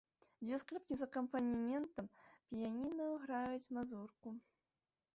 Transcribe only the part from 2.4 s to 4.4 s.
піяніна граюць мазурку.